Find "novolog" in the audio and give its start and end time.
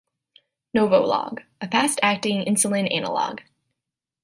0.75-1.43